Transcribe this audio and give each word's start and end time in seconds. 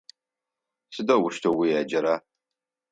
Сыдэущтэу 0.93 1.55
уеджэра? 1.57 2.15